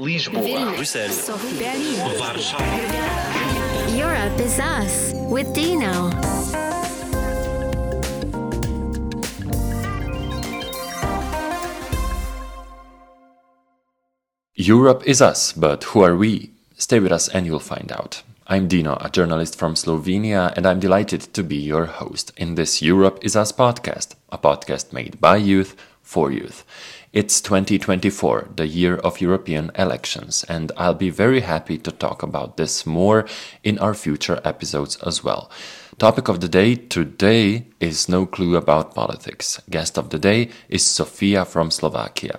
Lisboa, 0.00 0.74
Bruxelles, 0.76 1.28
Berlin. 1.58 2.00
Warschau. 2.16 2.56
Europe 3.94 4.40
is 4.40 4.58
us 4.58 5.12
with 5.28 5.52
Dino. 5.52 6.08
Europe 14.54 15.02
is 15.04 15.20
us, 15.20 15.52
but 15.52 15.84
who 15.84 16.00
are 16.00 16.16
we? 16.16 16.52
Stay 16.78 16.98
with 16.98 17.12
us 17.12 17.28
and 17.28 17.44
you'll 17.44 17.60
find 17.60 17.92
out. 17.92 18.22
I'm 18.46 18.68
Dino, 18.68 18.96
a 19.02 19.10
journalist 19.10 19.54
from 19.58 19.74
Slovenia, 19.74 20.56
and 20.56 20.64
I'm 20.64 20.80
delighted 20.80 21.20
to 21.34 21.42
be 21.44 21.56
your 21.56 21.84
host 21.84 22.32
in 22.38 22.54
this 22.54 22.80
Europe 22.80 23.18
is 23.20 23.36
Us 23.36 23.52
podcast, 23.52 24.14
a 24.30 24.38
podcast 24.38 24.94
made 24.94 25.20
by 25.20 25.36
youth 25.36 25.76
for 26.02 26.32
youth. 26.32 26.64
It's 27.12 27.40
2024, 27.40 28.50
the 28.54 28.68
year 28.68 28.94
of 28.94 29.20
European 29.20 29.72
elections, 29.74 30.44
and 30.48 30.70
I'll 30.76 30.94
be 30.94 31.10
very 31.10 31.40
happy 31.40 31.76
to 31.76 31.90
talk 31.90 32.22
about 32.22 32.56
this 32.56 32.86
more 32.86 33.26
in 33.64 33.80
our 33.80 33.94
future 33.94 34.40
episodes 34.44 34.94
as 35.04 35.24
well. 35.24 35.50
Topic 35.98 36.28
of 36.28 36.40
the 36.40 36.48
day 36.48 36.76
today 36.76 37.66
is 37.80 38.08
no 38.08 38.26
clue 38.26 38.54
about 38.54 38.94
politics. 38.94 39.60
Guest 39.68 39.98
of 39.98 40.10
the 40.10 40.20
day 40.20 40.50
is 40.68 40.86
Sofia 40.86 41.44
from 41.44 41.72
Slovakia. 41.72 42.38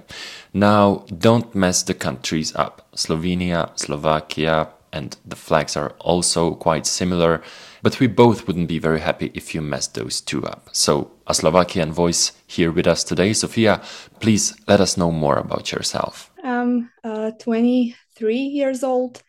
Now, 0.54 1.04
don't 1.18 1.54
mess 1.54 1.84
the 1.84 1.94
countries 1.94 2.55
up. 2.55 2.88
Slovenia, 2.96 3.77
Slovakia, 3.77 4.70
and 4.94 5.18
the 5.26 5.35
flags 5.35 5.76
are 5.76 5.91
also 5.99 6.55
quite 6.55 6.88
similar, 6.88 7.41
but 7.82 7.99
we 7.99 8.08
both 8.08 8.48
wouldn't 8.48 8.70
be 8.70 8.80
very 8.80 9.02
happy 9.02 9.32
if 9.34 9.54
you 9.54 9.62
messed 9.62 9.96
those 9.96 10.22
two 10.22 10.46
up. 10.46 10.70
So, 10.72 11.12
a 11.31 11.34
Slovakian 11.34 11.94
voice 11.94 12.34
here 12.45 12.71
with 12.73 12.88
us 12.88 13.05
today. 13.05 13.31
Sofia, 13.31 13.81
please 14.20 14.53
let 14.67 14.81
us 14.81 14.98
know 14.98 15.12
more 15.12 15.38
about 15.38 15.71
yourself. 15.71 16.30
I'm 16.44 16.91
uh, 17.05 17.31
23 17.40 18.35
years 18.35 18.84
old. 18.84 19.23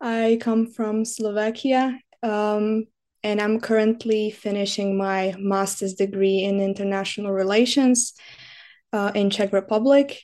I 0.00 0.38
come 0.40 0.68
from 0.68 1.04
Slovakia. 1.04 1.98
Um, 2.22 2.86
and 3.24 3.40
I'm 3.40 3.58
currently 3.60 4.30
finishing 4.30 4.96
my 4.96 5.34
master's 5.36 5.94
degree 5.94 6.44
in 6.44 6.60
international 6.60 7.32
relations 7.32 8.14
uh, 8.92 9.10
in 9.16 9.28
Czech 9.28 9.52
Republic. 9.52 10.22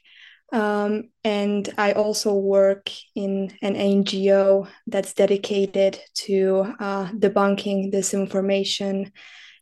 Um, 0.53 1.11
and 1.25 1.69
I 1.77 1.93
also 1.93 2.33
work 2.35 2.91
in 3.17 3.51
an 3.61 3.75
NGO 3.75 4.69
that's 4.87 5.15
dedicated 5.15 5.99
to 6.27 6.75
uh, 6.79 7.09
debunking 7.11 7.93
disinformation 7.93 9.11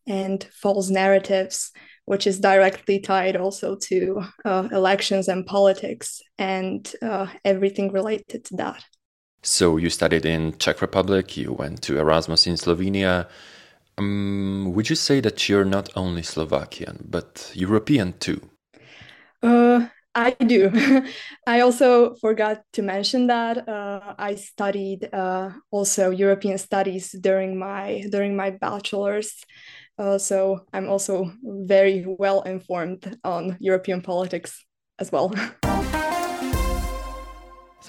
and 0.07 0.45
false 0.53 0.91
narratives, 0.91 1.73
which 2.05 2.27
is 2.27 2.41
directly 2.41 3.01
tied 3.01 3.37
also 3.37 3.77
to 3.77 4.23
uh, 4.45 4.69
elections 4.73 5.29
and 5.29 5.47
politics 5.47 6.21
and 6.39 6.95
uh, 7.03 7.27
everything 7.45 7.93
related 7.93 8.45
to 8.45 8.57
that. 8.57 8.85
So 9.43 9.77
you 9.77 9.91
studied 9.91 10.25
in 10.25 10.57
Czech 10.59 10.81
Republic, 10.81 11.37
you 11.37 11.53
went 11.53 11.83
to 11.83 11.99
Erasmus 11.99 12.47
in 12.47 12.55
Slovenia. 12.55 13.29
Um, 13.99 14.73
would 14.75 14.89
you 14.89 14.97
say 14.97 15.21
that 15.21 15.49
you're 15.49 15.65
not 15.65 15.89
only 15.97 16.23
Slovakian, 16.23 17.07
but 17.11 17.51
European 17.55 18.15
too? 18.21 18.41
Uh, 19.43 19.87
I 20.15 20.31
do. 20.33 20.71
I 21.47 21.61
also 21.61 22.15
forgot 22.17 22.63
to 22.75 22.83
mention 22.83 23.27
that 23.29 23.69
uh, 23.69 24.15
I 24.19 24.35
studied 24.35 25.09
uh, 25.13 25.51
also 25.71 26.11
European 26.11 26.59
studies 26.59 27.13
during 27.13 27.59
my 27.59 28.05
during 28.11 28.37
my 28.37 28.51
bachelor's. 28.51 29.35
Uh, 29.99 30.19
so 30.19 30.65
I'm 30.73 30.89
also 30.89 31.33
very 31.43 32.05
well 32.07 32.43
informed 32.43 33.19
on 33.25 33.57
European 33.61 34.03
politics 34.03 34.65
as 34.99 35.13
well. 35.13 35.33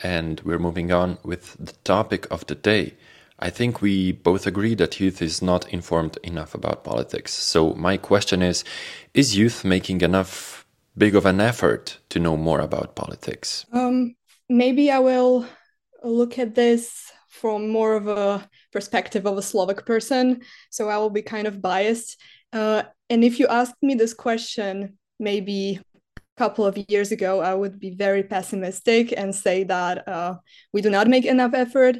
And 0.01 0.41
we're 0.41 0.59
moving 0.59 0.91
on 0.91 1.17
with 1.23 1.55
the 1.59 1.73
topic 1.83 2.27
of 2.31 2.45
the 2.47 2.55
day. 2.55 2.93
I 3.39 3.49
think 3.49 3.81
we 3.81 4.11
both 4.11 4.47
agree 4.47 4.75
that 4.75 4.99
youth 4.99 5.21
is 5.21 5.41
not 5.41 5.71
informed 5.73 6.17
enough 6.23 6.55
about 6.55 6.83
politics. 6.83 7.33
So, 7.33 7.73
my 7.73 7.97
question 7.97 8.41
is 8.41 8.63
Is 9.13 9.37
youth 9.37 9.63
making 9.65 10.01
enough 10.01 10.65
big 10.97 11.15
of 11.15 11.25
an 11.25 11.39
effort 11.39 11.99
to 12.09 12.19
know 12.19 12.37
more 12.37 12.59
about 12.59 12.95
politics? 12.95 13.65
Um, 13.71 14.15
maybe 14.49 14.91
I 14.91 14.99
will 14.99 15.45
look 16.03 16.37
at 16.39 16.55
this 16.55 17.11
from 17.43 17.67
more 17.67 17.99
of 17.99 18.07
a 18.07 18.47
perspective 18.71 19.27
of 19.27 19.35
a 19.35 19.43
Slovak 19.43 19.83
person. 19.85 20.39
So, 20.71 20.87
I 20.87 20.95
will 20.95 21.11
be 21.11 21.21
kind 21.21 21.43
of 21.45 21.59
biased. 21.59 22.15
Uh, 22.53 22.83
and 23.09 23.19
if 23.21 23.35
you 23.37 23.47
asked 23.47 23.75
me 23.83 23.95
this 23.99 24.13
question 24.13 24.97
maybe 25.19 25.83
a 26.15 26.21
couple 26.39 26.63
of 26.65 26.79
years 26.87 27.11
ago, 27.11 27.41
I 27.43 27.53
would 27.53 27.83
be 27.83 27.91
very 27.91 28.23
pessimistic 28.23 29.11
and 29.11 29.35
say 29.35 29.65
that 29.65 30.07
uh, 30.07 30.39
we 30.71 30.79
do 30.79 30.89
not 30.89 31.11
make 31.11 31.25
enough 31.25 31.53
effort. 31.53 31.97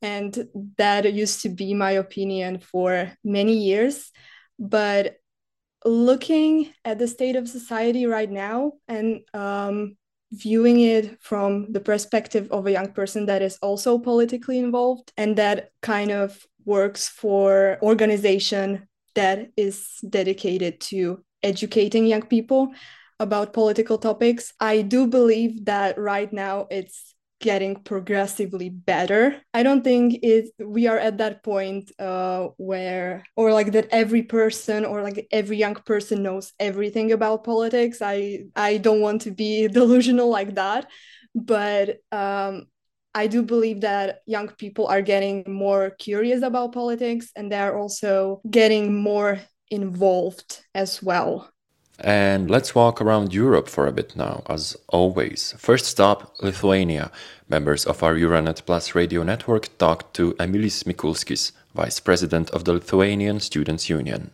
And 0.00 0.46
that 0.78 1.12
used 1.12 1.42
to 1.42 1.48
be 1.48 1.74
my 1.74 1.98
opinion 1.98 2.60
for 2.60 3.10
many 3.24 3.56
years. 3.66 4.12
But 4.60 5.16
looking 5.84 6.70
at 6.84 7.00
the 7.00 7.08
state 7.08 7.34
of 7.34 7.48
society 7.48 8.06
right 8.06 8.30
now 8.30 8.74
and 8.86 9.20
um, 9.34 9.96
viewing 10.34 10.80
it 10.80 11.22
from 11.22 11.72
the 11.72 11.80
perspective 11.80 12.48
of 12.50 12.66
a 12.66 12.72
young 12.72 12.92
person 12.92 13.26
that 13.26 13.42
is 13.42 13.58
also 13.62 13.98
politically 13.98 14.58
involved 14.58 15.12
and 15.16 15.36
that 15.36 15.70
kind 15.80 16.10
of 16.10 16.46
works 16.64 17.08
for 17.08 17.78
organization 17.82 18.88
that 19.14 19.50
is 19.56 19.98
dedicated 20.08 20.80
to 20.80 21.22
educating 21.42 22.06
young 22.06 22.22
people 22.22 22.72
about 23.20 23.52
political 23.52 23.98
topics. 23.98 24.52
I 24.58 24.82
do 24.82 25.06
believe 25.06 25.66
that 25.66 25.98
right 25.98 26.32
now 26.32 26.66
it's 26.70 27.13
getting 27.44 27.76
progressively 27.76 28.70
better. 28.70 29.36
I 29.52 29.62
don't 29.62 29.84
think 29.84 30.20
it 30.22 30.48
we 30.58 30.86
are 30.86 30.96
at 30.98 31.18
that 31.18 31.44
point 31.44 31.92
uh, 31.98 32.48
where 32.56 33.22
or 33.36 33.52
like 33.52 33.72
that 33.72 33.88
every 33.90 34.22
person 34.22 34.86
or 34.86 35.02
like 35.02 35.28
every 35.30 35.58
young 35.58 35.74
person 35.74 36.22
knows 36.22 36.54
everything 36.58 37.12
about 37.12 37.44
politics. 37.44 38.00
I 38.00 38.46
I 38.56 38.78
don't 38.78 39.02
want 39.02 39.20
to 39.22 39.30
be 39.30 39.68
delusional 39.80 40.30
like 40.30 40.54
that, 40.54 40.90
but 41.34 41.98
um, 42.10 42.64
I 43.14 43.26
do 43.26 43.42
believe 43.42 43.82
that 43.82 44.20
young 44.26 44.48
people 44.48 44.86
are 44.86 45.02
getting 45.02 45.44
more 45.46 45.90
curious 45.90 46.42
about 46.42 46.72
politics 46.72 47.30
and 47.36 47.52
they're 47.52 47.76
also 47.76 48.40
getting 48.50 48.96
more 48.96 49.38
involved 49.70 50.64
as 50.74 51.02
well. 51.02 51.53
And 52.00 52.50
let's 52.50 52.74
walk 52.74 53.00
around 53.00 53.32
Europe 53.32 53.68
for 53.68 53.86
a 53.86 53.92
bit 53.92 54.16
now, 54.16 54.42
as 54.48 54.76
always. 54.88 55.54
First 55.58 55.86
stop, 55.86 56.34
Lithuania. 56.42 57.10
Members 57.48 57.86
of 57.86 58.02
our 58.02 58.14
Euronet 58.14 58.66
Plus 58.66 58.94
radio 58.94 59.22
network 59.22 59.76
talked 59.78 60.14
to 60.14 60.32
Emilis 60.34 60.84
Mikulskis, 60.84 61.52
Vice 61.74 62.00
President 62.00 62.50
of 62.50 62.64
the 62.64 62.72
Lithuanian 62.72 63.38
Students' 63.38 63.88
Union. 63.88 64.32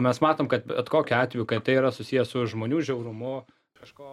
Mes 0.00 0.18
matom, 0.20 0.48
kad 0.48 0.64
bet 0.64 0.88
kokiu 0.88 1.16
atveju, 1.16 1.44
kai 1.48 1.58
tai 1.60 1.74
yra 1.80 1.90
susijęs 1.92 2.30
su 2.32 2.44
žmonių 2.48 2.80
žiaurumu, 2.84 3.40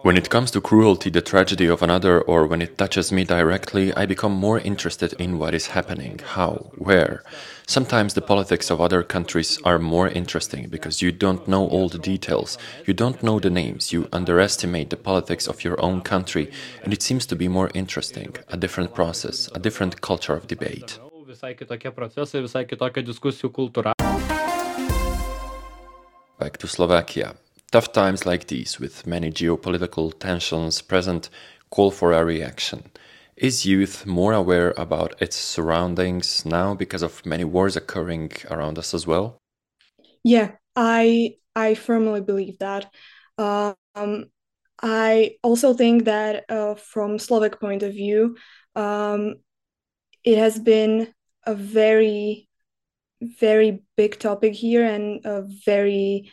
When 0.02 0.16
it 0.16 0.30
comes 0.30 0.50
to 0.52 0.60
cruelty, 0.60 1.10
the 1.10 1.20
tragedy 1.20 1.66
of 1.66 1.82
another, 1.82 2.20
or 2.20 2.46
when 2.46 2.62
it 2.62 2.78
touches 2.78 3.10
me 3.10 3.24
directly, 3.24 3.92
I 3.94 4.06
become 4.06 4.32
more 4.32 4.58
interested 4.60 5.12
in 5.14 5.38
what 5.38 5.54
is 5.54 5.68
happening, 5.68 6.20
how, 6.24 6.70
where. 6.76 7.22
Sometimes 7.66 8.14
the 8.14 8.22
politics 8.22 8.70
of 8.70 8.80
other 8.80 9.02
countries 9.02 9.58
are 9.64 9.78
more 9.78 10.08
interesting 10.08 10.68
because 10.68 11.02
you 11.02 11.12
don't 11.12 11.46
know 11.48 11.66
all 11.66 11.88
the 11.88 11.98
details, 11.98 12.56
you 12.86 12.94
don't 12.94 13.22
know 13.22 13.38
the 13.38 13.50
names, 13.50 13.92
you 13.92 14.08
underestimate 14.12 14.90
the 14.90 14.96
politics 14.96 15.46
of 15.46 15.64
your 15.64 15.78
own 15.84 16.00
country, 16.00 16.50
and 16.82 16.92
it 16.92 17.02
seems 17.02 17.26
to 17.26 17.36
be 17.36 17.48
more 17.48 17.70
interesting, 17.74 18.36
a 18.48 18.56
different 18.56 18.94
process, 18.94 19.50
a 19.54 19.58
different 19.58 20.00
culture 20.00 20.34
of 20.34 20.46
debate. 20.46 20.98
visai 21.28 21.54
kitokie 21.54 21.90
procesai, 21.92 22.40
visai 22.42 22.64
kitokia 22.66 23.02
diskusijų 23.04 23.50
kultūra. 23.52 23.92
Back 26.38 26.56
to 26.58 26.66
Slovakia. 26.66 27.34
Tough 27.70 27.92
times 27.92 28.24
like 28.24 28.46
these, 28.46 28.80
with 28.80 29.06
many 29.06 29.30
geopolitical 29.30 30.18
tensions 30.18 30.80
present, 30.80 31.28
call 31.68 31.90
for 31.90 32.12
a 32.12 32.24
reaction. 32.24 32.90
Is 33.36 33.66
youth 33.66 34.06
more 34.06 34.32
aware 34.32 34.72
about 34.78 35.20
its 35.20 35.36
surroundings 35.36 36.46
now 36.46 36.74
because 36.74 37.02
of 37.02 37.26
many 37.26 37.44
wars 37.44 37.76
occurring 37.76 38.32
around 38.50 38.78
us 38.78 38.94
as 38.94 39.06
well? 39.06 39.36
Yeah, 40.24 40.52
I 40.74 41.36
I 41.54 41.74
firmly 41.74 42.22
believe 42.22 42.58
that. 42.60 42.90
Um, 43.36 43.76
I 44.82 45.36
also 45.42 45.74
think 45.74 46.04
that 46.06 46.44
uh, 46.48 46.74
from 46.74 47.18
Slovak 47.18 47.60
point 47.60 47.82
of 47.82 47.92
view, 47.92 48.36
um, 48.76 49.36
it 50.24 50.38
has 50.38 50.58
been 50.58 51.12
a 51.44 51.54
very 51.54 52.48
very 53.20 53.82
big 53.96 54.18
topic 54.18 54.54
here 54.54 54.86
and 54.86 55.26
a 55.26 55.42
very 55.66 56.30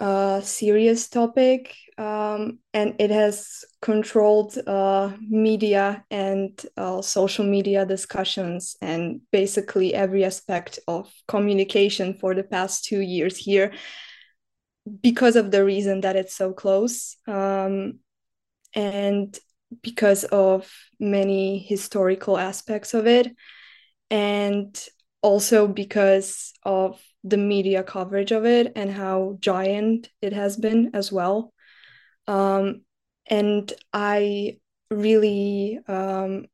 a 0.00 0.40
serious 0.42 1.08
topic 1.08 1.74
um, 1.98 2.58
and 2.74 2.94
it 2.98 3.10
has 3.10 3.64
controlled 3.80 4.56
uh, 4.66 5.12
media 5.28 6.04
and 6.10 6.64
uh, 6.76 7.00
social 7.02 7.44
media 7.44 7.84
discussions 7.86 8.76
and 8.80 9.20
basically 9.30 9.94
every 9.94 10.24
aspect 10.24 10.78
of 10.88 11.12
communication 11.28 12.14
for 12.14 12.34
the 12.34 12.42
past 12.42 12.84
two 12.84 13.00
years 13.00 13.36
here 13.36 13.72
because 15.00 15.36
of 15.36 15.50
the 15.50 15.64
reason 15.64 16.00
that 16.00 16.16
it's 16.16 16.34
so 16.34 16.52
close 16.52 17.16
um, 17.28 17.98
and 18.74 19.38
because 19.82 20.24
of 20.24 20.70
many 20.98 21.58
historical 21.58 22.36
aspects 22.36 22.94
of 22.94 23.06
it 23.06 23.28
and 24.10 24.88
also 25.22 25.66
because 25.68 26.52
of 26.64 27.00
the 27.24 27.36
media 27.36 27.82
coverage 27.82 28.32
of 28.32 28.44
it 28.44 28.72
and 28.76 28.90
how 28.90 29.36
giant 29.40 30.10
it 30.20 30.32
has 30.32 30.56
been 30.56 30.90
as 30.94 31.12
well. 31.12 31.52
Um, 32.26 32.82
and 33.26 33.72
I 33.92 34.58
really, 34.90 35.78
um, 35.86 36.46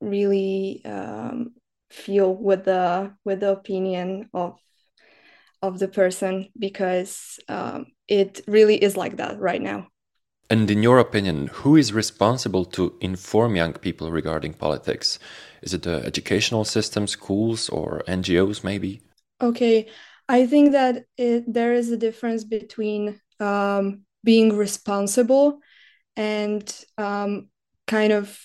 really 0.00 0.82
um, 0.84 1.52
feel 1.90 2.34
with 2.34 2.64
the 2.64 3.12
with 3.24 3.40
the 3.40 3.52
opinion 3.52 4.28
of 4.34 4.58
of 5.62 5.78
the 5.78 5.88
person 5.88 6.48
because 6.58 7.38
um, 7.48 7.86
it 8.08 8.40
really 8.48 8.82
is 8.82 8.96
like 8.96 9.16
that 9.16 9.38
right 9.38 9.62
now. 9.62 9.86
And 10.50 10.70
in 10.70 10.82
your 10.82 10.98
opinion, 10.98 11.46
who 11.46 11.76
is 11.76 11.92
responsible 11.92 12.64
to 12.66 12.94
inform 13.00 13.56
young 13.56 13.72
people 13.74 14.10
regarding 14.10 14.54
politics? 14.54 15.18
Is 15.62 15.72
it 15.72 15.82
the 15.82 16.04
educational 16.04 16.64
system, 16.64 17.06
schools, 17.06 17.68
or 17.68 18.02
NGOs 18.08 18.62
maybe? 18.64 19.00
Okay, 19.42 19.88
I 20.28 20.46
think 20.46 20.72
that 20.72 21.04
it, 21.16 21.52
there 21.52 21.74
is 21.74 21.90
a 21.90 21.96
difference 21.96 22.44
between 22.44 23.20
um, 23.40 24.02
being 24.22 24.56
responsible 24.56 25.58
and 26.16 26.64
um, 26.96 27.48
kind 27.88 28.12
of 28.12 28.38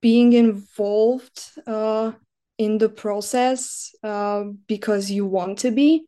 being 0.00 0.32
involved 0.32 1.42
uh, 1.66 2.12
in 2.56 2.78
the 2.78 2.88
process 2.88 3.94
uh, 4.02 4.44
because 4.66 5.10
you 5.10 5.26
want 5.26 5.58
to 5.58 5.70
be. 5.70 6.06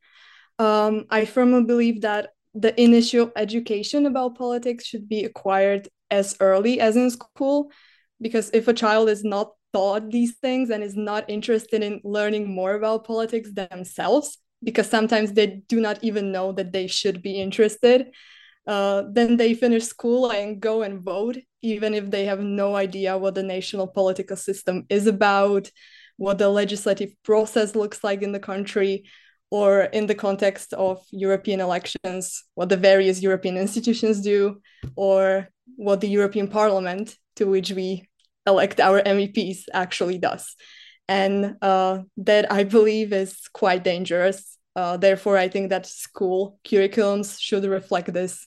Um, 0.59 1.05
I 1.11 1.27
firmly 1.27 1.65
believe 1.65 2.01
that 2.03 2.31
the 2.55 2.81
initial 2.81 3.31
education 3.37 4.07
about 4.07 4.39
politics 4.39 4.87
should 4.87 5.09
be 5.09 5.25
acquired 5.25 5.89
as 6.11 6.35
early 6.41 6.81
as 6.81 6.97
in 6.97 7.11
school 7.11 7.71
because 8.21 8.51
if 8.55 8.69
a 8.69 8.73
child 8.73 9.11
is 9.11 9.23
not 9.23 9.53
taught 9.73 10.11
these 10.11 10.37
things 10.37 10.71
and 10.71 10.83
is 10.83 10.97
not 10.97 11.29
interested 11.29 11.83
in 11.83 12.01
learning 12.05 12.53
more 12.53 12.75
about 12.75 13.05
politics 13.05 13.51
themselves 13.53 14.39
because 14.63 14.89
sometimes 14.89 15.33
they 15.33 15.63
do 15.69 15.81
not 15.81 16.03
even 16.03 16.33
know 16.33 16.53
that 16.53 16.73
they 16.73 16.87
should 16.87 17.23
be 17.23 17.41
interested 17.41 18.11
uh, 18.67 19.05
then 19.11 19.39
they 19.39 19.55
finish 19.55 19.85
school 19.85 20.31
and 20.31 20.61
go 20.61 20.83
and 20.83 21.01
vote 21.01 21.39
even 21.63 21.95
if 21.95 22.11
they 22.11 22.27
have 22.27 22.41
no 22.41 22.77
idea 22.77 23.17
what 23.17 23.35
the 23.35 23.43
national 23.43 23.87
political 23.87 24.37
system 24.37 24.85
is 24.91 25.07
about 25.07 25.71
what 26.19 26.37
the 26.37 26.49
legislative 26.49 27.11
process 27.23 27.75
looks 27.75 28.05
like 28.05 28.23
in 28.23 28.33
the 28.33 28.41
country 28.41 29.05
or 29.51 29.83
in 29.85 30.07
the 30.07 30.15
context 30.15 30.75
of 30.75 31.03
European 31.11 31.61
elections, 31.61 32.45
what 32.55 32.69
the 32.69 32.77
various 32.77 33.23
European 33.23 33.57
institutions 33.57 34.21
do, 34.21 34.61
or 34.95 35.49
what 35.77 36.01
the 36.01 36.09
European 36.09 36.49
Parliament, 36.49 37.17
to 37.37 37.47
which 37.47 37.73
we 37.73 38.07
elect 38.47 38.81
our 38.81 39.03
MEPs, 39.03 39.65
actually 39.73 40.19
does. 40.19 40.55
And 41.09 41.57
uh, 41.63 42.01
that 42.19 42.53
I 42.53 42.65
believe 42.65 43.13
is 43.13 43.49
quite 43.53 43.85
dangerous. 43.85 44.59
Uh, 44.77 44.97
therefore, 44.97 45.37
I 45.37 45.49
think 45.49 45.71
that 45.71 45.87
school 45.87 46.59
curriculums 46.65 47.41
should 47.41 47.65
reflect 47.65 48.13
this 48.13 48.47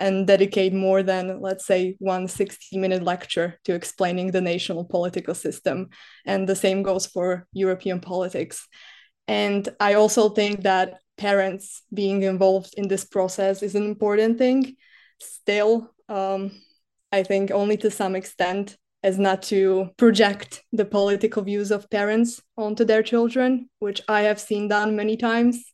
and 0.00 0.26
dedicate 0.26 0.72
more 0.72 1.02
than, 1.02 1.40
let's 1.40 1.66
say, 1.66 1.94
one 1.98 2.26
60 2.26 2.78
minute 2.78 3.02
lecture 3.02 3.58
to 3.64 3.74
explaining 3.74 4.32
the 4.32 4.40
national 4.40 4.84
political 4.84 5.34
system. 5.34 5.90
And 6.26 6.48
the 6.48 6.56
same 6.56 6.82
goes 6.82 7.06
for 7.06 7.46
European 7.52 8.00
politics. 8.00 8.66
And 9.28 9.68
I 9.78 9.94
also 9.94 10.30
think 10.30 10.62
that 10.62 10.98
parents 11.18 11.82
being 11.92 12.22
involved 12.22 12.74
in 12.76 12.88
this 12.88 13.04
process 13.04 13.62
is 13.62 13.74
an 13.74 13.84
important 13.84 14.38
thing. 14.38 14.76
Still, 15.20 15.92
um, 16.08 16.50
I 17.12 17.22
think 17.22 17.50
only 17.50 17.76
to 17.76 17.90
some 17.90 18.16
extent, 18.16 18.76
as 19.02 19.18
not 19.18 19.42
to 19.42 19.88
project 19.96 20.62
the 20.72 20.84
political 20.84 21.42
views 21.42 21.70
of 21.70 21.88
parents 21.90 22.42
onto 22.56 22.84
their 22.84 23.02
children, 23.02 23.68
which 23.78 24.02
I 24.08 24.22
have 24.22 24.40
seen 24.40 24.68
done 24.68 24.96
many 24.96 25.16
times. 25.16 25.64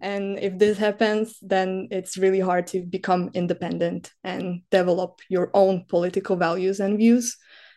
And 0.00 0.38
if 0.38 0.58
this 0.58 0.78
happens, 0.78 1.38
then 1.42 1.88
it's 1.90 2.16
really 2.16 2.38
hard 2.38 2.68
to 2.68 2.82
become 2.82 3.30
independent 3.34 4.12
and 4.22 4.62
develop 4.70 5.20
your 5.28 5.50
own 5.54 5.86
political 5.88 6.36
values 6.36 6.78
and 6.78 6.98
views. 6.98 7.36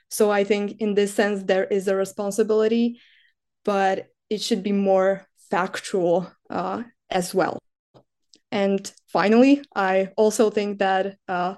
So 0.10 0.30
I 0.30 0.44
think 0.44 0.80
in 0.80 0.94
this 0.94 1.14
sense, 1.14 1.44
there 1.44 1.64
is 1.64 1.88
a 1.88 1.96
responsibility, 1.96 3.00
but 3.66 4.08
it 4.30 4.42
should 4.42 4.62
be 4.62 4.72
more 4.72 5.28
factual 5.50 6.32
uh, 6.50 6.84
as 7.10 7.34
well. 7.34 7.58
And 8.52 8.92
finally, 9.08 9.64
I 9.74 10.10
also 10.18 10.50
think 10.50 10.80
that 10.80 11.18
uh, 11.28 11.56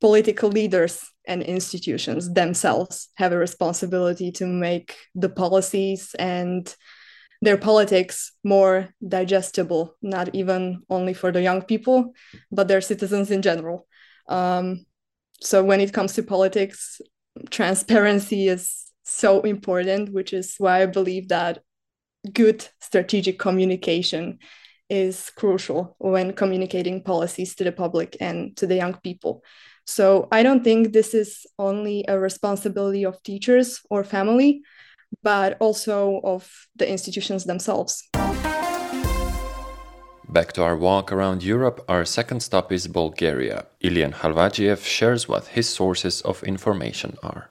political 0.00 0.50
leaders 0.50 1.04
and 1.26 1.42
institutions 1.42 2.32
themselves 2.32 3.08
have 3.16 3.32
a 3.32 3.38
responsibility 3.38 4.30
to 4.32 4.46
make 4.46 4.96
the 5.14 5.28
policies 5.28 6.14
and 6.18 6.74
their 7.42 7.56
politics 7.56 8.32
more 8.44 8.88
digestible, 9.06 9.94
not 10.02 10.34
even 10.34 10.82
only 10.88 11.12
for 11.12 11.32
the 11.32 11.42
young 11.42 11.62
people, 11.62 12.14
but 12.50 12.68
their 12.68 12.80
citizens 12.80 13.30
in 13.30 13.42
general. 13.42 13.86
Um, 14.28 14.86
so 15.40 15.62
when 15.62 15.80
it 15.80 15.92
comes 15.92 16.14
to 16.14 16.22
politics, 16.22 17.00
transparency 17.50 18.48
is 18.48 18.86
so 19.04 19.42
important, 19.42 20.12
which 20.12 20.32
is 20.32 20.54
why 20.58 20.82
I 20.82 20.86
believe 20.86 21.28
that 21.28 21.62
good 22.32 22.66
strategic 22.80 23.38
communication 23.38 24.38
is 24.88 25.30
crucial 25.36 25.96
when 25.98 26.32
communicating 26.32 27.02
policies 27.02 27.54
to 27.56 27.64
the 27.64 27.72
public 27.72 28.16
and 28.20 28.56
to 28.56 28.66
the 28.66 28.76
young 28.76 28.94
people. 29.02 29.42
So 29.84 30.28
I 30.32 30.42
don't 30.42 30.64
think 30.64 30.92
this 30.92 31.14
is 31.14 31.46
only 31.58 32.04
a 32.08 32.18
responsibility 32.18 33.04
of 33.04 33.22
teachers 33.22 33.80
or 33.88 34.02
family, 34.04 34.62
but 35.22 35.56
also 35.60 36.20
of 36.24 36.50
the 36.74 36.90
institutions 36.90 37.44
themselves. 37.44 38.02
Back 40.28 40.52
to 40.54 40.62
our 40.64 40.76
walk 40.76 41.12
around 41.12 41.42
Europe, 41.44 41.84
our 41.88 42.04
second 42.04 42.40
stop 42.40 42.72
is 42.72 42.88
Bulgaria. 42.88 43.66
Iliyan 43.80 44.12
Havladjiev 44.12 44.84
shares 44.84 45.28
what 45.28 45.46
his 45.46 45.68
sources 45.68 46.20
of 46.22 46.42
information 46.42 47.16
are. 47.22 47.46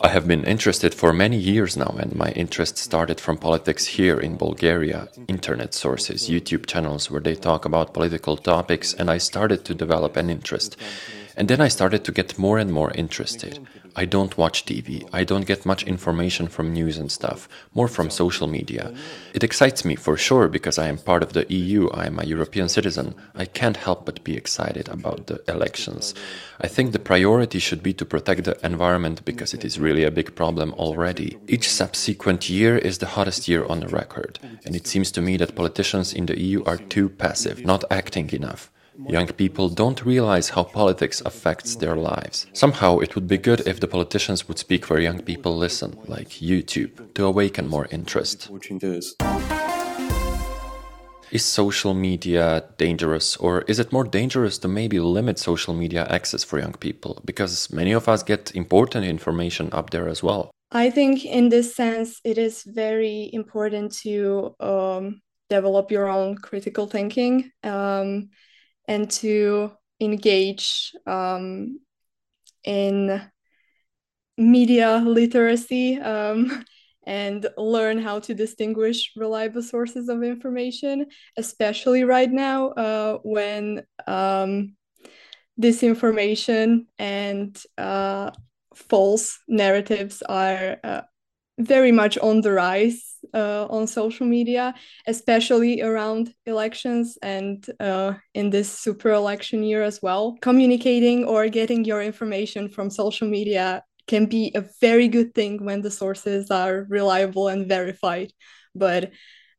I 0.00 0.08
have 0.08 0.26
been 0.28 0.44
interested 0.44 0.94
for 0.94 1.12
many 1.12 1.36
years 1.36 1.76
now, 1.76 1.96
and 1.98 2.14
my 2.14 2.30
interest 2.32 2.76
started 2.78 3.20
from 3.20 3.36
politics 3.38 3.86
here 3.86 4.18
in 4.18 4.36
Bulgaria, 4.36 5.08
internet 5.28 5.74
sources, 5.74 6.28
YouTube 6.28 6.66
channels 6.66 7.10
where 7.10 7.20
they 7.20 7.34
talk 7.34 7.64
about 7.64 7.94
political 7.94 8.36
topics, 8.36 8.94
and 8.94 9.10
I 9.10 9.18
started 9.18 9.64
to 9.64 9.74
develop 9.74 10.16
an 10.16 10.30
interest. 10.30 10.76
And 11.40 11.48
then 11.48 11.62
I 11.62 11.68
started 11.68 12.04
to 12.04 12.12
get 12.12 12.38
more 12.38 12.58
and 12.58 12.70
more 12.70 12.90
interested. 12.90 13.66
I 13.96 14.04
don't 14.04 14.36
watch 14.36 14.66
TV. 14.66 15.08
I 15.10 15.24
don't 15.24 15.46
get 15.46 15.64
much 15.64 15.82
information 15.84 16.48
from 16.48 16.74
news 16.74 16.98
and 16.98 17.10
stuff, 17.10 17.48
more 17.72 17.88
from 17.88 18.10
social 18.10 18.46
media. 18.46 18.92
It 19.32 19.42
excites 19.42 19.82
me 19.82 19.94
for 19.94 20.18
sure 20.18 20.48
because 20.48 20.76
I 20.76 20.88
am 20.88 20.98
part 20.98 21.22
of 21.22 21.32
the 21.32 21.50
EU, 21.50 21.88
I 21.94 22.04
am 22.04 22.18
a 22.18 22.26
European 22.26 22.68
citizen. 22.68 23.14
I 23.34 23.46
can't 23.46 23.78
help 23.78 24.04
but 24.04 24.22
be 24.22 24.36
excited 24.36 24.90
about 24.90 25.28
the 25.28 25.42
elections. 25.48 26.12
I 26.60 26.68
think 26.68 26.92
the 26.92 26.98
priority 26.98 27.58
should 27.58 27.82
be 27.82 27.94
to 27.94 28.04
protect 28.04 28.44
the 28.44 28.58
environment 28.62 29.24
because 29.24 29.54
it 29.54 29.64
is 29.64 29.80
really 29.80 30.04
a 30.04 30.10
big 30.10 30.34
problem 30.34 30.74
already. 30.74 31.38
Each 31.48 31.70
subsequent 31.70 32.50
year 32.50 32.76
is 32.76 32.98
the 32.98 33.12
hottest 33.16 33.48
year 33.48 33.64
on 33.64 33.80
record, 33.86 34.38
and 34.66 34.76
it 34.76 34.86
seems 34.86 35.10
to 35.12 35.22
me 35.22 35.38
that 35.38 35.56
politicians 35.56 36.12
in 36.12 36.26
the 36.26 36.38
EU 36.38 36.62
are 36.64 36.76
too 36.76 37.08
passive, 37.08 37.64
not 37.64 37.82
acting 37.90 38.28
enough. 38.34 38.70
Young 39.08 39.26
people 39.28 39.68
don't 39.68 40.04
realize 40.04 40.50
how 40.50 40.62
politics 40.62 41.22
affects 41.24 41.76
their 41.76 41.96
lives. 41.96 42.46
Somehow 42.52 42.98
it 42.98 43.14
would 43.14 43.26
be 43.26 43.38
good 43.38 43.60
if 43.66 43.80
the 43.80 43.88
politicians 43.88 44.46
would 44.46 44.58
speak 44.58 44.88
where 44.88 45.00
young 45.00 45.22
people 45.22 45.56
listen, 45.56 45.96
like 46.06 46.28
YouTube, 46.28 47.14
to 47.14 47.24
awaken 47.24 47.68
more 47.68 47.86
interest. 47.90 48.50
Is 51.30 51.44
social 51.44 51.94
media 51.94 52.64
dangerous, 52.76 53.36
or 53.36 53.62
is 53.62 53.78
it 53.78 53.92
more 53.92 54.04
dangerous 54.04 54.58
to 54.58 54.68
maybe 54.68 54.98
limit 54.98 55.38
social 55.38 55.74
media 55.74 56.06
access 56.10 56.42
for 56.42 56.58
young 56.58 56.74
people? 56.74 57.22
Because 57.24 57.72
many 57.72 57.92
of 57.92 58.08
us 58.08 58.22
get 58.22 58.54
important 58.54 59.04
information 59.04 59.68
up 59.72 59.90
there 59.90 60.08
as 60.08 60.22
well. 60.22 60.50
I 60.72 60.90
think, 60.90 61.24
in 61.24 61.48
this 61.48 61.74
sense, 61.74 62.20
it 62.24 62.38
is 62.38 62.64
very 62.64 63.30
important 63.32 63.92
to 64.02 64.54
um, 64.60 65.20
develop 65.48 65.90
your 65.90 66.08
own 66.08 66.36
critical 66.36 66.86
thinking. 66.86 67.50
Um, 67.62 68.30
and 68.90 69.08
to 69.08 69.70
engage 70.00 70.92
um, 71.06 71.78
in 72.64 73.22
media 74.36 74.96
literacy 75.06 75.96
um, 76.00 76.64
and 77.06 77.46
learn 77.56 77.98
how 77.98 78.18
to 78.18 78.34
distinguish 78.34 79.12
reliable 79.16 79.62
sources 79.62 80.08
of 80.08 80.24
information, 80.24 81.06
especially 81.36 82.02
right 82.02 82.32
now 82.32 82.70
uh, 82.70 83.18
when 83.22 83.84
um, 84.08 84.74
disinformation 85.60 86.86
and 86.98 87.62
uh, 87.78 88.32
false 88.74 89.38
narratives 89.46 90.20
are 90.22 90.78
uh, 90.82 91.02
very 91.60 91.92
much 91.92 92.18
on 92.18 92.40
the 92.40 92.50
rise 92.50 93.09
uh, 93.34 93.66
on 93.70 93.86
social 93.86 94.26
media, 94.26 94.74
especially 95.06 95.82
around 95.82 96.32
elections 96.46 97.18
and 97.22 97.66
uh, 97.80 98.14
in 98.34 98.50
this 98.50 98.70
super 98.70 99.10
election 99.10 99.62
year 99.62 99.82
as 99.82 100.00
well. 100.02 100.36
Communicating 100.40 101.24
or 101.24 101.48
getting 101.48 101.84
your 101.84 102.02
information 102.02 102.68
from 102.68 102.90
social 102.90 103.28
media 103.28 103.82
can 104.06 104.26
be 104.26 104.52
a 104.54 104.64
very 104.80 105.08
good 105.08 105.34
thing 105.34 105.64
when 105.64 105.82
the 105.82 105.90
sources 105.90 106.50
are 106.50 106.86
reliable 106.88 107.48
and 107.48 107.68
verified. 107.68 108.32
But 108.74 109.12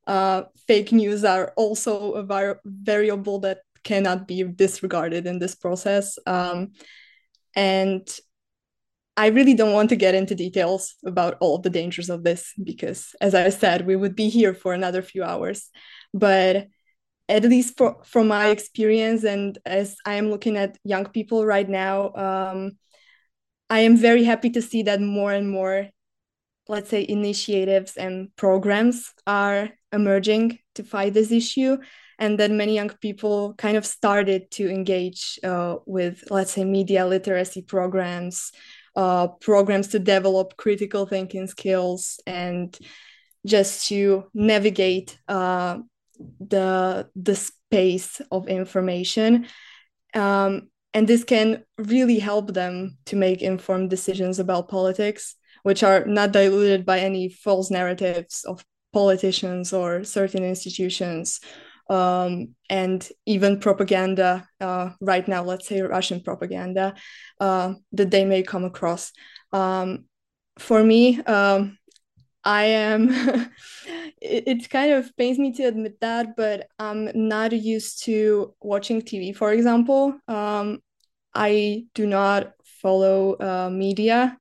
uh, 0.08 0.44
fake 0.68 0.92
news 0.92 1.24
are 1.24 1.54
also 1.56 2.14
a 2.14 2.24
var- 2.24 2.62
variable 2.66 3.40
that 3.40 3.60
cannot 3.84 4.28
be 4.28 4.44
disregarded 4.44 5.26
in 5.26 5.40
this 5.40 5.56
process. 5.56 6.18
Um, 6.26 6.72
and 7.56 8.08
I 9.18 9.28
really 9.28 9.54
don't 9.54 9.74
want 9.74 9.90
to 9.90 9.96
get 9.96 10.16
into 10.16 10.36
details 10.36 10.96
about 11.06 11.38
all 11.42 11.58
the 11.58 11.70
dangers 11.70 12.10
of 12.10 12.24
this 12.24 12.54
because, 12.62 13.14
as 13.20 13.36
I 13.36 13.50
said, 13.50 13.86
we 13.86 13.96
would 13.96 14.16
be 14.16 14.30
here 14.30 14.54
for 14.54 14.74
another 14.74 15.02
few 15.02 15.24
hours. 15.24 15.70
But 16.14 16.68
at 17.28 17.44
least 17.44 17.78
for, 17.78 17.98
from 18.04 18.28
my 18.28 18.50
experience, 18.50 19.24
and 19.24 19.58
as 19.66 19.96
I 20.06 20.16
am 20.16 20.30
looking 20.30 20.58
at 20.58 20.78
young 20.84 21.06
people 21.06 21.46
right 21.46 21.68
now, 21.68 22.14
um, 22.14 22.72
I 23.70 23.80
am 23.80 23.96
very 23.96 24.24
happy 24.24 24.50
to 24.52 24.62
see 24.62 24.84
that 24.84 25.02
more 25.02 25.32
and 25.32 25.50
more, 25.50 25.88
let's 26.68 26.90
say, 26.90 27.06
initiatives 27.08 27.98
and 27.98 28.36
programs 28.36 29.14
are 29.28 29.70
emerging 29.94 30.60
to 30.76 30.84
fight 30.84 31.14
this 31.14 31.32
issue. 31.32 31.78
And 32.20 32.40
that 32.40 32.52
many 32.52 32.76
young 32.76 32.90
people 33.02 33.56
kind 33.56 33.78
of 33.78 33.86
started 33.86 34.52
to 34.52 34.70
engage 34.70 35.40
uh, 35.44 35.78
with, 35.88 36.24
let's 36.30 36.52
say, 36.52 36.64
media 36.64 37.08
literacy 37.08 37.64
programs, 37.64 38.52
uh, 38.96 39.28
programs 39.28 39.90
to 39.90 40.00
develop 40.00 40.58
critical 40.58 41.06
thinking 41.06 41.48
skills, 41.48 42.20
and 42.26 42.78
just 43.46 43.88
to 43.88 44.26
navigate 44.34 45.18
uh, 45.28 45.80
the 46.40 47.10
the 47.16 47.36
space 47.36 48.22
of 48.32 48.48
information. 48.48 49.48
Um, 50.14 50.70
and 50.94 51.08
this 51.08 51.24
can 51.24 51.64
really 51.78 52.20
help 52.20 52.54
them 52.54 52.98
to 53.06 53.16
make 53.16 53.42
informed 53.42 53.90
decisions 53.90 54.40
about 54.40 54.68
politics 54.68 55.36
which 55.64 55.84
are 55.84 56.06
not 56.06 56.32
diluted 56.32 56.86
by 56.86 57.00
any 57.00 57.30
false 57.30 57.70
narratives 57.70 58.44
of 58.46 58.66
politicians 58.94 59.74
or 59.74 60.04
certain 60.04 60.44
institutions 60.44 61.40
um, 61.90 62.56
and 62.70 63.10
even 63.26 63.60
propaganda 63.60 64.48
uh, 64.60 64.90
right 65.02 65.28
now 65.28 65.44
let's 65.44 65.68
say 65.68 65.82
russian 65.82 66.22
propaganda 66.22 66.94
uh, 67.40 67.74
that 67.92 68.12
they 68.12 68.26
may 68.26 68.44
come 68.44 68.64
across. 68.64 69.12
Um, 69.54 70.06
for 70.60 70.84
me 70.84 71.20
um, 71.24 71.78
i 72.44 72.64
am 72.64 73.10
it, 74.22 74.44
it 74.48 74.70
kind 74.70 74.92
of 74.92 75.16
pains 75.18 75.38
me 75.38 75.52
to 75.54 75.64
admit 75.64 76.00
that 76.02 76.36
but 76.36 76.68
i'm 76.80 77.10
not 77.14 77.52
used 77.52 78.04
to 78.04 78.54
watching 78.62 79.02
tv 79.02 79.36
for 79.36 79.52
example. 79.54 80.16
Um, 80.28 80.80
i 81.34 81.86
do 81.94 82.06
not 82.06 82.54
follow 82.82 83.34
uh, 83.34 83.70
media. 83.70 84.38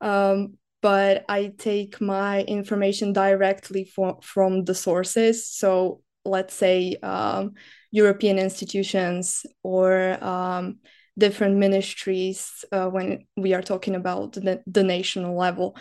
Um, 0.00 0.58
but 0.82 1.24
I 1.30 1.52
take 1.56 2.00
my 2.00 2.42
information 2.42 3.14
directly 3.14 3.84
for, 3.86 4.18
from 4.22 4.64
the 4.64 4.74
sources. 4.74 5.48
So 5.48 6.02
let's 6.24 6.54
say 6.54 6.96
um, 7.02 7.54
European 7.90 8.38
institutions 8.38 9.44
or 9.62 10.22
um, 10.24 10.78
different 11.18 11.56
ministries 11.56 12.64
uh, 12.72 12.88
when 12.88 13.26
we 13.36 13.54
are 13.54 13.62
talking 13.62 13.94
about 13.94 14.32
the, 14.32 14.62
the 14.66 14.82
national 14.82 15.36
level. 15.36 15.76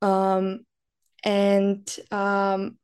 Um, 0.00 0.66
and 1.24 1.88
um, 2.10 2.78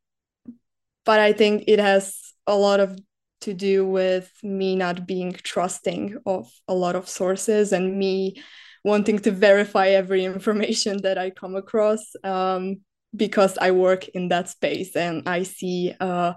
but 1.05 1.21
I 1.21 1.33
think 1.33 1.65
it 1.67 1.79
has 1.79 2.35
a 2.47 2.55
lot 2.55 2.81
of 2.81 2.99
to 3.41 3.55
do 3.55 3.87
with 3.87 4.31
me 4.43 4.77
not 4.77 5.07
being 5.07 5.33
trusting 5.33 6.19
of 6.27 6.50
a 6.67 6.75
lot 6.75 6.97
of 6.97 7.09
sources 7.09 7.73
and 7.73 7.97
me 7.99 8.43
wanting 8.85 9.19
to 9.21 9.31
verify 9.31 9.88
every 9.88 10.25
information 10.25 11.03
that 11.03 11.19
I 11.19 11.31
come 11.31 11.57
across 11.57 12.15
um, 12.25 12.81
because 13.15 13.57
I 13.59 13.71
work 13.71 14.09
in 14.09 14.29
that 14.29 14.49
space 14.49 14.97
and 14.97 15.29
I 15.29 15.45
see 15.45 15.95
uh, 16.00 16.35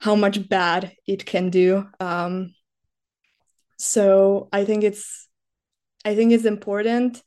how 0.00 0.14
much 0.14 0.48
bad 0.48 0.92
it 1.06 1.24
can 1.24 1.50
do. 1.50 1.86
Um, 2.00 2.54
so 3.78 4.48
I 4.52 4.64
think 4.64 4.84
it's 4.84 5.28
I 6.04 6.14
think 6.14 6.32
it's 6.32 6.44
important. 6.44 7.22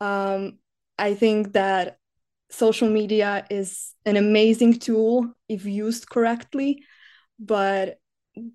Um, 0.00 0.58
I 0.98 1.14
think 1.14 1.52
that 1.52 1.98
social 2.50 2.88
media 2.88 3.46
is 3.50 3.94
an 4.04 4.16
amazing 4.16 4.78
tool 4.78 5.32
if 5.48 5.64
used 5.64 6.08
correctly, 6.08 6.84
but 7.38 7.98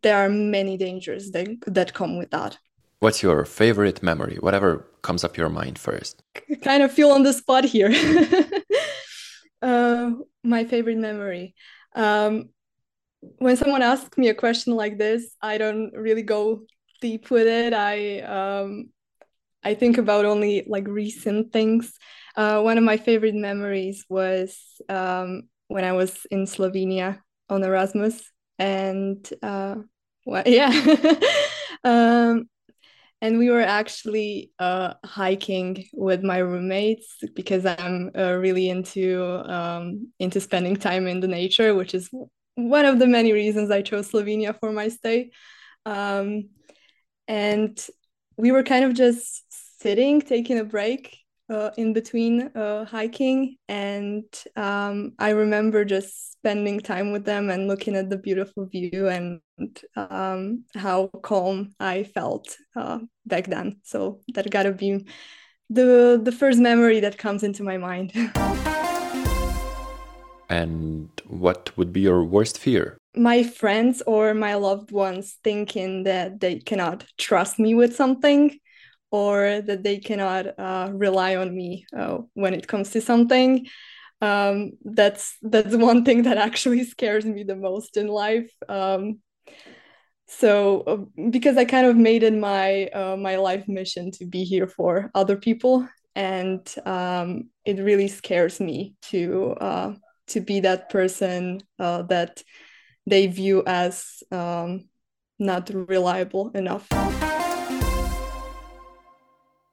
there 0.03 0.17
are 0.17 0.29
many 0.29 0.77
dangers 0.77 1.31
that, 1.31 1.47
that 1.67 1.93
come 1.93 2.17
with 2.17 2.31
that. 2.31 2.57
What's 2.99 3.21
your 3.23 3.45
favorite 3.45 4.01
memory? 4.03 4.37
Whatever 4.39 4.87
comes 5.01 5.23
up 5.23 5.37
your 5.37 5.49
mind 5.49 5.77
first. 5.77 6.23
Kind 6.63 6.83
of 6.83 6.91
feel 6.91 7.11
on 7.11 7.23
the 7.23 7.33
spot 7.33 7.65
here. 7.65 7.91
uh, 9.61 10.11
my 10.43 10.65
favorite 10.65 10.97
memory. 10.97 11.55
Um, 11.93 12.49
when 13.37 13.57
someone 13.57 13.81
asks 13.81 14.17
me 14.17 14.29
a 14.29 14.33
question 14.33 14.75
like 14.75 14.97
this, 14.97 15.35
I 15.41 15.57
don't 15.57 15.91
really 15.93 16.23
go 16.23 16.61
deep 17.01 17.29
with 17.31 17.47
it. 17.47 17.73
I 17.73 18.21
um, 18.21 18.89
I 19.63 19.73
think 19.73 19.97
about 19.97 20.25
only 20.25 20.63
like 20.67 20.87
recent 20.87 21.51
things. 21.51 21.97
Uh, 22.35 22.61
one 22.61 22.77
of 22.77 22.83
my 22.83 22.97
favorite 22.97 23.35
memories 23.35 24.05
was 24.09 24.57
um, 24.89 25.43
when 25.67 25.83
I 25.83 25.93
was 25.93 26.25
in 26.31 26.45
Slovenia 26.45 27.19
on 27.49 27.63
Erasmus, 27.63 28.31
and 28.59 29.27
uh, 29.41 29.75
well, 30.25 30.43
yeah, 30.47 30.71
um, 31.83 32.49
and 33.21 33.37
we 33.37 33.49
were 33.49 33.61
actually 33.61 34.51
uh, 34.59 34.93
hiking 35.03 35.85
with 35.93 36.23
my 36.23 36.37
roommates 36.37 37.17
because 37.33 37.65
I'm 37.65 38.11
uh, 38.15 38.33
really 38.33 38.69
into 38.69 39.23
um, 39.51 40.11
into 40.19 40.39
spending 40.39 40.75
time 40.75 41.07
in 41.07 41.21
the 41.21 41.27
nature, 41.27 41.73
which 41.73 41.93
is 41.93 42.09
one 42.55 42.85
of 42.85 42.99
the 42.99 43.07
many 43.07 43.33
reasons 43.33 43.69
I 43.69 43.81
chose 43.81 44.11
Slovenia 44.11 44.57
for 44.59 44.71
my 44.71 44.87
stay. 44.87 45.31
Um, 45.85 46.49
and 47.27 47.79
we 48.37 48.51
were 48.51 48.63
kind 48.63 48.85
of 48.85 48.93
just 48.93 49.43
sitting, 49.81 50.21
taking 50.21 50.59
a 50.59 50.63
break 50.63 51.17
uh, 51.49 51.69
in 51.77 51.93
between 51.93 52.41
uh, 52.55 52.85
hiking, 52.85 53.57
and 53.67 54.23
um, 54.55 55.13
I 55.19 55.29
remember 55.29 55.85
just 55.85 56.31
spending 56.33 56.79
time 56.79 57.11
with 57.11 57.23
them 57.25 57.49
and 57.49 57.67
looking 57.67 57.95
at 57.95 58.09
the 58.09 58.17
beautiful 58.17 58.65
view 58.65 59.07
and 59.07 59.41
um, 59.95 60.63
how 60.75 61.07
calm 61.21 61.75
I 61.79 62.03
felt 62.03 62.57
uh, 62.75 62.99
back 63.25 63.47
then. 63.47 63.79
So 63.83 64.21
that 64.33 64.49
gotta 64.49 64.71
be 64.71 65.05
the 65.69 66.19
the 66.21 66.31
first 66.31 66.59
memory 66.59 66.99
that 67.01 67.17
comes 67.17 67.43
into 67.43 67.63
my 67.63 67.77
mind. 67.77 68.11
and 70.49 71.09
what 71.27 71.75
would 71.77 71.91
be 71.91 72.01
your 72.01 72.23
worst 72.23 72.57
fear? 72.57 72.97
My 73.15 73.43
friends 73.43 74.01
or 74.05 74.33
my 74.33 74.55
loved 74.55 74.91
ones 74.91 75.37
thinking 75.43 76.03
that 76.03 76.39
they 76.39 76.59
cannot 76.59 77.05
trust 77.17 77.59
me 77.59 77.73
with 77.75 77.95
something 77.95 78.57
or 79.11 79.61
that 79.61 79.83
they 79.83 79.97
cannot 79.97 80.47
uh, 80.59 80.89
rely 80.93 81.35
on 81.35 81.55
me 81.55 81.85
uh, 81.97 82.17
when 82.33 82.53
it 82.53 82.67
comes 82.67 82.89
to 82.91 83.01
something 83.01 83.67
um, 84.21 84.71
that's 84.83 85.37
that's 85.41 85.75
one 85.75 86.03
thing 86.03 86.23
that 86.23 86.37
actually 86.37 86.83
scares 86.95 87.25
me 87.25 87.43
the 87.43 87.55
most 87.55 87.97
in 87.97 88.07
life 88.07 88.51
um, 88.69 89.19
so 90.27 90.81
uh, 90.81 90.97
because 91.29 91.55
i 91.57 91.65
kind 91.65 91.85
of 91.85 91.95
made 91.95 92.23
it 92.23 92.33
my 92.33 92.87
uh, 92.87 93.15
my 93.15 93.35
life 93.35 93.67
mission 93.67 94.11
to 94.11 94.25
be 94.25 94.43
here 94.43 94.67
for 94.67 95.11
other 95.13 95.37
people 95.37 95.87
and 96.15 96.73
um, 96.85 97.49
it 97.65 97.77
really 97.77 98.07
scares 98.07 98.59
me 98.59 98.95
to 99.01 99.51
uh, 99.59 99.93
to 100.27 100.41
be 100.41 100.61
that 100.61 100.89
person 100.89 101.61
uh, 101.79 102.03
that 102.03 102.43
they 103.05 103.27
view 103.27 103.63
as 103.65 104.23
um, 104.31 104.89
not 105.37 105.69
reliable 105.73 106.49
enough. 106.55 106.87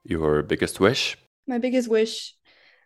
Your 0.04 0.42
biggest 0.42 0.80
wish? 0.80 1.16
My 1.46 1.58
biggest 1.58 1.88
wish 1.88 2.34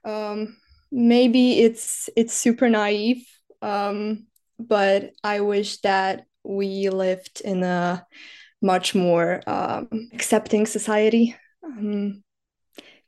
um, 0.06 0.56
maybe 0.90 1.60
it's 1.60 2.08
it's 2.16 2.32
super 2.32 2.70
naive 2.70 3.26
um, 3.60 4.26
but 4.58 5.10
i 5.22 5.40
wish 5.40 5.78
that 5.80 6.24
we 6.44 6.88
lived 6.88 7.42
in 7.44 7.62
a 7.62 8.06
much 8.62 8.94
more 8.94 9.42
um, 9.46 10.08
accepting 10.14 10.64
society 10.64 11.34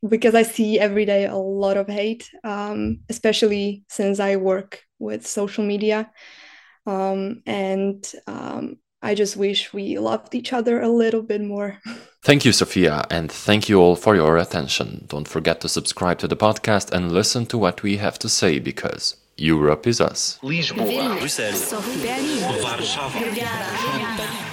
because 0.06 0.34
I 0.34 0.42
see 0.42 0.78
every 0.78 1.04
day 1.04 1.26
a 1.26 1.36
lot 1.36 1.76
of 1.76 1.88
hate, 1.88 2.30
um, 2.44 3.00
especially 3.08 3.84
since 3.88 4.20
I 4.20 4.36
work 4.36 4.84
with 4.98 5.26
social 5.26 5.64
media. 5.64 6.10
Um, 6.86 7.42
and 7.46 8.10
um, 8.26 8.78
I 9.02 9.14
just 9.14 9.36
wish 9.36 9.72
we 9.72 9.98
loved 9.98 10.34
each 10.34 10.52
other 10.52 10.80
a 10.80 10.88
little 10.88 11.22
bit 11.22 11.40
more. 11.42 11.78
Thank 12.22 12.44
you, 12.44 12.52
Sophia, 12.52 13.04
and 13.10 13.30
thank 13.30 13.68
you 13.68 13.80
all 13.80 13.94
for 13.94 14.16
your 14.16 14.36
attention. 14.38 15.04
Don't 15.06 15.28
forget 15.28 15.60
to 15.60 15.68
subscribe 15.68 16.18
to 16.18 16.26
the 16.26 16.36
podcast 16.36 16.90
and 16.90 17.12
listen 17.12 17.46
to 17.46 17.56
what 17.56 17.84
we 17.84 17.98
have 17.98 18.18
to 18.18 18.28
say 18.28 18.58
because 18.58 19.16
Europe 19.36 19.86
is 19.86 20.00
us. 20.00 20.38
Lisboa, 20.42 20.84
Vilnius, 20.84 21.70
Berlin. 21.70 22.62
Warszawa. 22.64 23.08
Obrigada. 23.08 24.47